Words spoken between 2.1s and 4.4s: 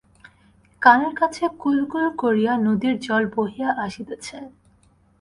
করিয়া নদীর জল বহিয়া আসিতেছে।